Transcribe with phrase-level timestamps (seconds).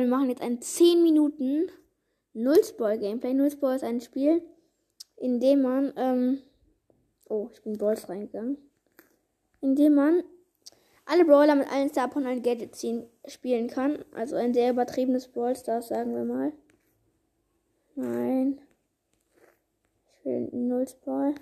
[0.00, 1.70] Freunde, wir machen jetzt ein 10 Minuten
[2.32, 3.34] Nullspoil Gameplay.
[3.34, 4.42] Nullspoil ist ein Spiel,
[5.16, 6.38] in dem man, ähm,
[7.28, 8.56] oh, ich bin Balls reingegangen,
[9.60, 10.22] in dem man
[11.04, 14.04] alle Brawler mit allen Star und Gadget ziehen spielen kann.
[14.12, 16.52] Also ein sehr übertriebenes Brawl Stars, sagen wir mal.
[17.96, 18.60] Nein.
[20.12, 21.34] Ich will einen Nullspoil.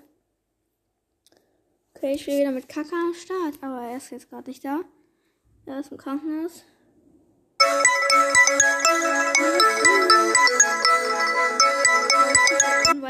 [1.93, 4.81] Okay, ich will wieder mit Kaka am Start, aber er ist jetzt gerade nicht da.
[5.65, 6.63] Er ist im Krankenhaus.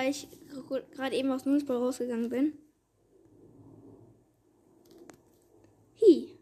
[0.09, 0.27] Weil ich
[0.95, 2.57] gerade eben aus Nullsball rausgegangen bin.
[6.01, 6.35] Hi.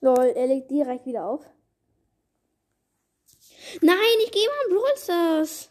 [0.00, 1.48] Lol, er legt direkt wieder auf.
[3.80, 5.70] Nein, ich gehe mal in Brawl Stars.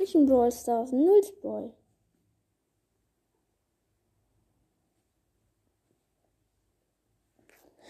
[0.00, 1.06] Nicht in Brawl Stars, ein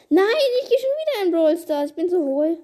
[0.08, 0.24] Nein,
[0.62, 1.90] ich gehe schon wieder in Brawl Stars.
[1.90, 2.58] Ich bin so hohl.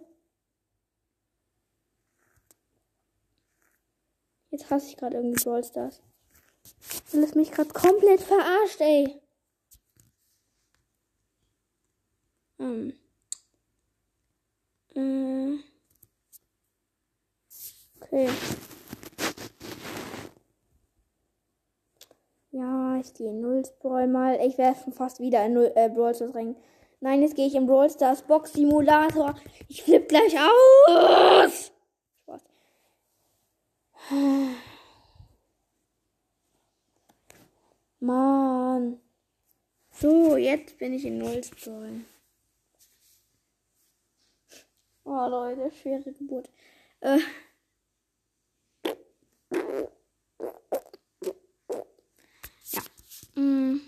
[4.50, 6.00] Jetzt hasse ich gerade irgendwie Brawl Stars.
[7.10, 9.20] Du lässt mich gerade komplett verarscht, ey.
[12.58, 12.92] Hm.
[14.94, 15.58] Äh.
[18.00, 18.28] Okay.
[22.50, 24.38] Ja, ich gehe in Nullsbrawl mal.
[24.46, 26.54] Ich werfe fast wieder in Null, äh, Brawl Stars Ring.
[27.02, 29.34] Nein, jetzt gehe ich in Brawl Stars Box Simulator.
[29.66, 31.72] Ich flippe gleich aus.
[32.22, 32.42] Spaß.
[37.98, 39.00] Mann.
[39.90, 42.04] So, jetzt bin ich in Nullsbrawl.
[45.02, 46.48] Oh Leute, schwere Geburt.
[47.00, 47.18] Äh.
[52.70, 52.82] Ja.
[53.34, 53.80] Mm.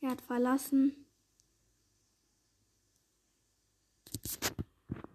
[0.00, 1.06] Er hat verlassen.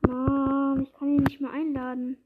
[0.07, 2.17] Mann, ich kann ihn nicht mehr einladen.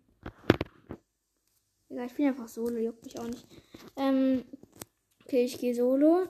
[1.89, 3.47] Egal, ich bin einfach solo, juckt mich auch nicht.
[3.95, 4.43] Ähm,
[5.25, 6.27] okay, ich gehe solo.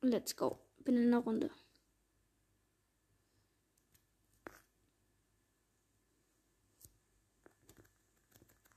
[0.00, 0.58] Let's go.
[0.84, 1.50] Bin in der Runde.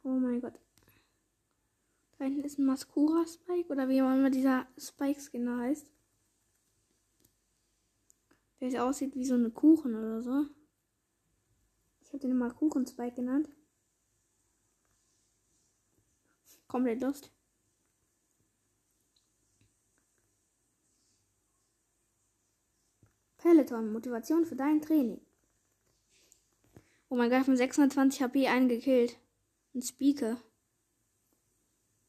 [0.03, 0.59] Oh mein Gott.
[2.17, 5.87] Da hinten ist ein Maskura Spike oder wie auch immer dieser Spike genau heißt.
[8.59, 10.45] Der aussieht wie so eine Kuchen oder so.
[12.11, 13.47] Ich habe den immer Kuchen Spike genannt.
[16.67, 17.31] Komplett Lust.
[23.37, 25.21] Peloton, Motivation für dein Training.
[27.07, 29.17] Oh mein Gott, von 620 HP einen gekillt.
[29.73, 30.35] Ein Speaker.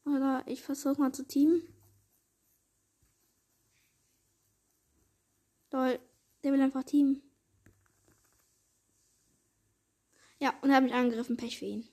[0.03, 1.63] Oder ich versuche mal zu teamen.
[5.69, 5.97] Toll.
[6.43, 7.21] Der will einfach teamen.
[10.43, 11.37] Ja, und er hat mich angegriffen.
[11.37, 11.87] Pech für ihn.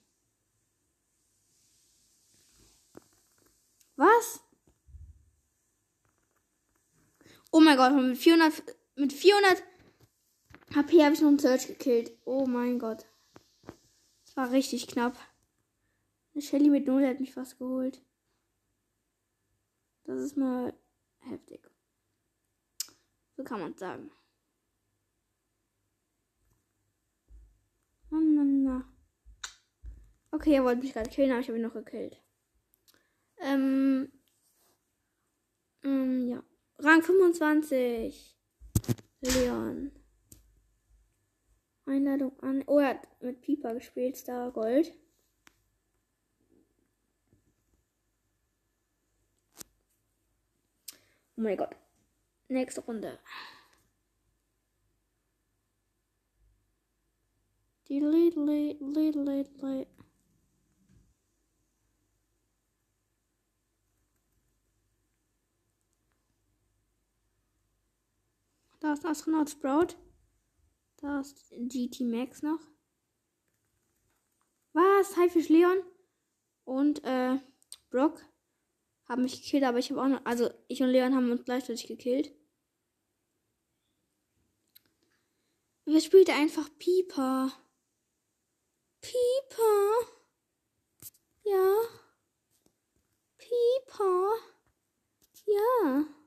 [3.95, 4.41] Was?
[7.53, 8.53] Oh mein Gott, mit 400,
[8.97, 9.63] mit 400
[10.75, 12.11] HP habe ich noch einen Search gekillt.
[12.25, 13.07] Oh mein Gott.
[14.25, 15.17] Das war richtig knapp.
[16.35, 18.03] Eine Shelly mit Null hat mich fast geholt.
[20.03, 20.75] Das ist mal
[21.21, 21.71] heftig.
[23.37, 24.11] So kann man sagen.
[30.33, 32.21] Okay, er wollte mich gerade killen, aber ich habe ihn noch gekillt.
[33.39, 34.13] Ähm,
[35.83, 36.43] ähm, ja.
[36.79, 38.37] Rang 25.
[39.21, 39.93] Leon.
[41.87, 42.63] Einladung an.
[42.67, 44.95] Oh, er hat mit Pieper gespielt, Star Gold.
[51.37, 51.75] Oh mein Gott.
[52.49, 53.19] Nächste Runde.
[68.81, 69.97] Da ist Astronaut Sprout.
[70.97, 72.61] Da ist GT Max noch.
[74.73, 75.17] Was?
[75.17, 75.79] Haifisch Leon
[76.65, 77.39] und äh,
[77.91, 78.25] Brock
[79.07, 81.87] haben mich gekillt, aber ich habe auch noch, also ich und Leon haben uns gleichzeitig
[81.89, 82.33] gekillt.
[85.85, 87.53] Wer spielt einfach Pieper?
[89.01, 90.07] Pieper?
[91.43, 91.75] Ja.
[93.37, 94.35] Pieper?
[95.47, 96.20] Ja.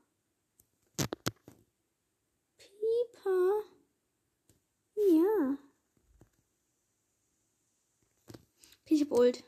[9.14, 9.44] Ult.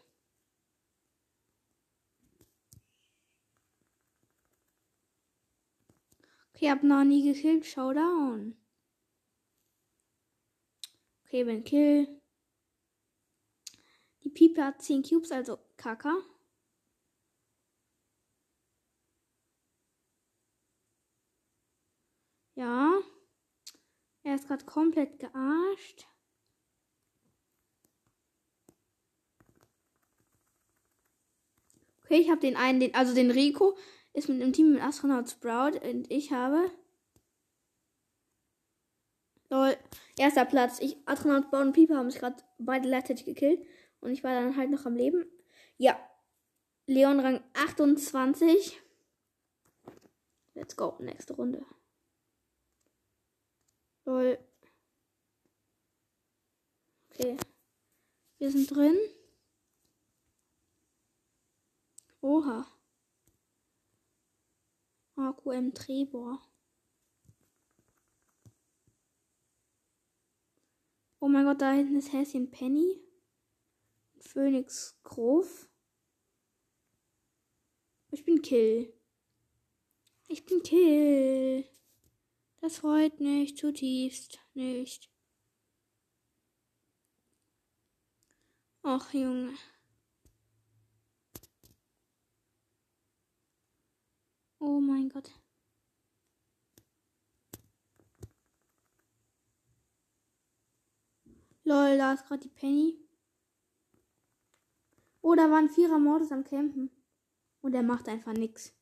[6.54, 7.66] Okay, hab noch nie gekillt.
[7.66, 8.56] Showdown.
[11.24, 12.22] Okay, wenn Kill.
[14.22, 16.16] Die Piepe hat 10 Cubes, also Kaka.
[22.54, 23.00] Ja.
[24.22, 26.06] Er ist gerade komplett gearscht.
[32.06, 33.76] Okay, ich habe den einen, den, also den Rico
[34.12, 36.70] ist mit dem Team mit Astronaut Sprout und ich habe.
[39.50, 39.76] Lol,
[40.16, 40.78] erster Platz.
[40.80, 43.66] Ich, Astronaut Sprout und Pieper haben sich gerade beide gleichzeitig gekillt
[44.00, 45.26] und ich war dann halt noch am Leben.
[45.78, 45.98] Ja.
[46.86, 48.80] Leon Rang 28.
[50.54, 51.66] Let's go, nächste Runde.
[54.04, 54.38] Lol.
[57.10, 57.36] Okay.
[58.38, 58.96] Wir sind drin.
[62.26, 62.66] Oha.
[65.16, 66.42] AQM Trebor.
[71.20, 73.00] Oh mein Gott, da hinten ist Häschen Penny.
[74.18, 75.68] Phoenix Grove.
[78.10, 78.92] Ich bin Kill.
[80.26, 81.64] Ich bin Kill.
[82.60, 85.08] Das freut mich zutiefst nicht.
[88.82, 89.54] Ach, Junge.
[94.66, 95.30] Oh mein Gott.
[101.62, 102.98] Lol, da ist gerade die Penny.
[105.20, 106.90] Oh, da waren vierer Mordes am Campen.
[107.60, 108.74] Und er macht einfach nichts.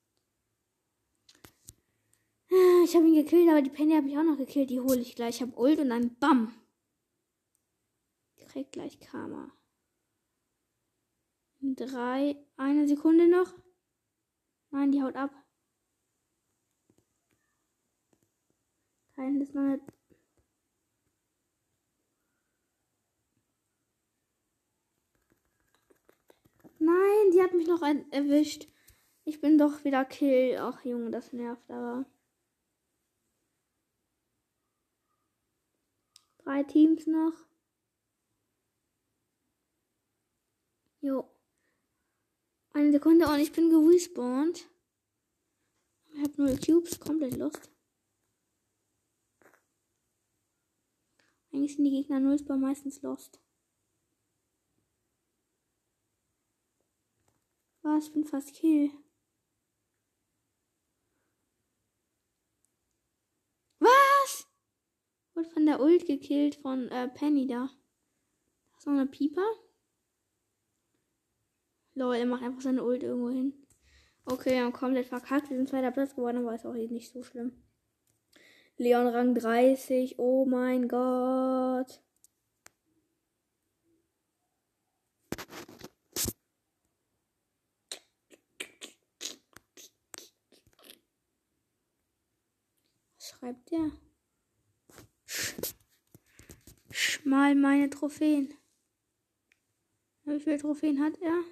[2.49, 4.71] Ich habe ihn gekillt, aber die Penny habe ich auch noch gekillt.
[4.71, 5.37] Die hole ich gleich.
[5.37, 6.55] Ich habe Ult und dann BAM.
[8.49, 9.53] Kriegt gleich Karma.
[11.61, 13.53] Drei, eine Sekunde noch.
[14.71, 15.44] Nein, die haut ab.
[19.17, 19.83] Ist noch nicht.
[26.79, 28.69] Nein, die hat mich noch erwischt.
[29.25, 30.59] Ich bin doch wieder Kill.
[30.59, 32.05] Ach Junge, das nervt aber.
[36.39, 37.33] Drei Teams noch.
[41.01, 41.29] Jo.
[42.73, 44.69] Eine Sekunde und ich bin gerespawnt.
[46.13, 47.74] Ich habe null Cubes, komplett lost.
[51.55, 53.41] Eigentlich sind die Gegner null Spawn meistens lost.
[57.83, 58.09] Was?
[58.09, 58.91] Ich bin fast Kill.
[65.35, 67.69] Wurde von der Ult gekillt von äh, Penny da.
[68.71, 69.45] Das ist noch eine Pieper.
[71.95, 73.67] Lol, er macht einfach seine Ult irgendwo hin.
[74.27, 75.51] Okay, wir haben komplett verkackt.
[75.51, 77.65] Wir sind zweiter Platz geworden, aber ist auch nicht so schlimm.
[78.77, 80.19] Leon Rang 30.
[80.19, 82.01] Oh mein Gott.
[93.17, 93.91] Was schreibt der?
[97.25, 98.55] mal meine Trophäen.
[100.25, 101.43] Wie viele Trophäen hat er?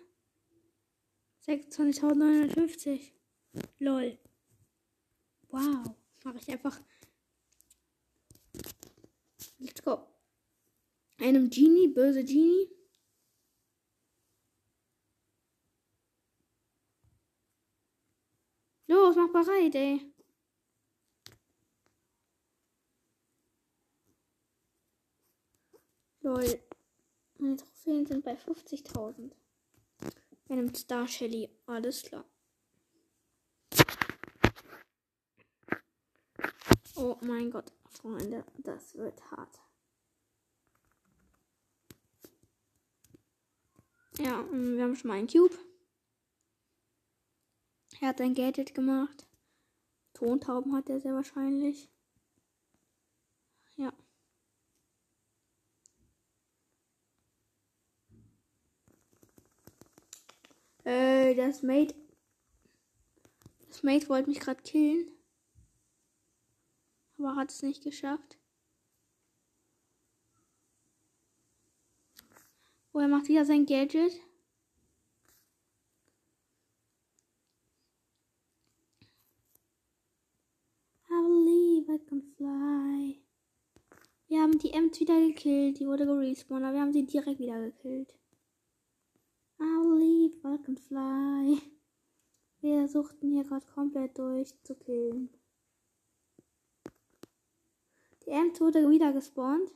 [1.47, 3.11] 26.950.
[3.79, 4.19] Lol.
[5.49, 5.95] Wow.
[6.25, 6.81] Mache ich einfach.
[9.63, 10.09] Let's go.
[11.21, 12.69] Einem Genie, böse Genie.
[18.89, 20.13] Los, mach bereit, ey.
[26.23, 26.61] Lol.
[27.39, 29.33] Meine Trophäen sind bei 50.000.
[30.49, 31.49] Er nimmt Star Shelly.
[31.67, 32.25] Alles klar.
[36.97, 39.61] Oh mein Gott, Freunde, das wird hart.
[44.19, 45.57] Ja, wir haben schon mal einen Cube.
[48.01, 49.27] Er hat ein Gadget gemacht.
[50.13, 51.89] Tontauben hat er sehr wahrscheinlich.
[53.77, 53.93] Ja.
[60.85, 61.95] Äh, das Mate.
[63.69, 65.09] Das Mate wollte mich gerade killen.
[67.23, 68.37] Aber hat es nicht geschafft.
[72.93, 74.21] Oh, er macht wieder sein Gadget.
[81.09, 83.23] I believe I can fly.
[84.27, 85.79] Wir haben die Ems wieder gekillt.
[85.79, 88.13] Die wurde gerespawnt, aber wir haben sie direkt wieder gekillt.
[89.61, 91.63] I'll leave, Falcon fly.
[92.63, 95.31] Wir suchten hier gerade komplett durch zu killen.
[98.25, 99.71] Die Ems wurde wieder gespawnt.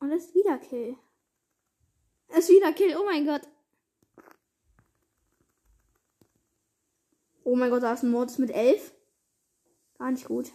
[0.00, 0.96] Und ist wieder Kill.
[2.28, 3.42] Ist wieder Kill, oh mein Gott.
[7.44, 8.92] Oh mein Gott, da ist ein Mords mit 11.
[9.98, 10.46] Gar nicht gut.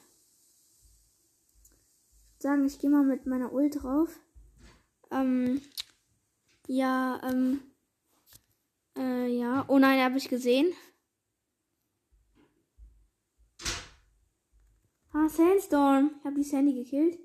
[1.64, 4.20] Ich würde sagen, ich gehe mal mit meiner Ult drauf.
[5.12, 5.62] Ähm,
[6.68, 7.62] ja, ähm,
[8.98, 9.66] äh, ja.
[9.68, 10.74] Oh nein, habe ich gesehen.
[15.24, 16.16] Ah, Sandstorm.
[16.20, 17.18] Ich habe die Sandy gekillt.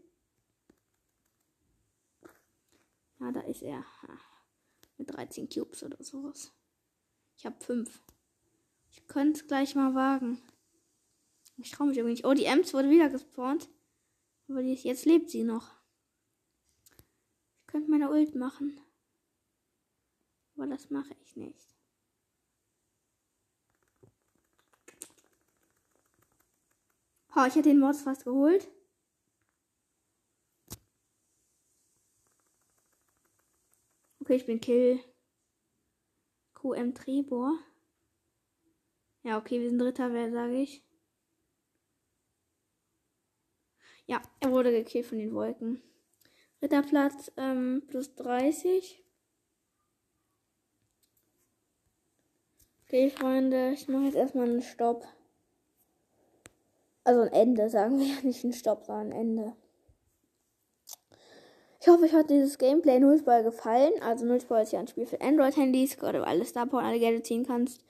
[3.18, 3.84] Ja, da ist er.
[4.98, 6.52] Mit 13 Cubes oder sowas.
[7.36, 8.00] Ich habe 5.
[8.90, 10.40] Ich könnte es gleich mal wagen.
[11.56, 12.24] Ich traue mich irgendwie nicht.
[12.24, 13.68] Oh, die Ems wurde wieder gespawnt.
[14.48, 15.74] Aber die, jetzt lebt sie noch.
[17.60, 18.80] Ich könnte meine Ult machen.
[20.54, 21.77] Aber das mache ich nicht.
[27.40, 28.66] Oh, ich hätte den Mods fast geholt.
[34.20, 34.98] Okay, ich bin Kill.
[36.54, 37.56] QM Trebor.
[39.22, 40.84] Ja, okay, wir sind Dritter, wer sage ich.
[44.06, 45.80] Ja, er wurde gekillt von den Wolken.
[46.60, 49.00] Ritterplatz ähm, plus 30.
[52.82, 55.06] Okay, Freunde, ich mache jetzt erstmal einen Stopp.
[57.08, 58.14] Also ein Ende, sagen wir.
[58.22, 59.52] Nicht ein Stopp, sondern ein Ende.
[61.80, 63.94] Ich hoffe, euch hat dieses Gameplay Nullsball gefallen.
[64.02, 66.98] Also Nullsball ist ja ein Spiel für Android-Handys, wo du alle Star Power und alle
[66.98, 67.80] Gelder ziehen kannst.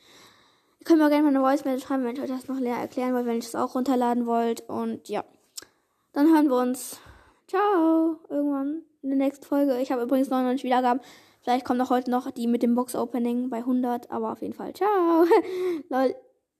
[0.79, 2.77] Ihr könnt mir auch gerne mal eine Voice-Mail schreiben, wenn ich euch das noch leer
[2.77, 4.61] erklären wollt, wenn ihr es auch runterladen wollt.
[4.69, 5.25] Und ja,
[6.13, 7.01] dann hören wir uns.
[7.49, 8.21] Ciao.
[8.29, 9.81] Irgendwann in der nächsten Folge.
[9.81, 11.03] Ich habe übrigens 99 Wiedergaben.
[11.41, 14.13] Vielleicht kommt auch heute noch die mit dem Box-Opening bei 100.
[14.13, 14.75] Aber auf jeden Fall.
[14.75, 15.25] Ciao.
[15.89, 16.15] Lol.